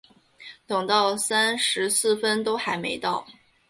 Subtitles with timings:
[0.65, 3.23] 等到三十四分都还没到